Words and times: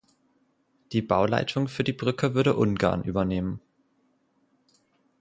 Die 0.93 1.03
Bauleitung 1.03 1.67
für 1.67 1.83
die 1.83 1.93
Brücke 1.93 2.33
würde 2.33 2.55
Ungarn 2.55 3.03
übernehmen. 3.03 3.61